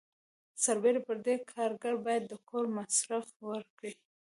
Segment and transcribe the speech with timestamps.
[0.63, 3.93] سربیره پر دې کارګر باید د کور مصرف ورکړي.